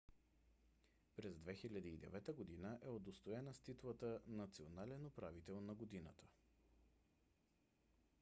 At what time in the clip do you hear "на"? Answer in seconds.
5.61-5.73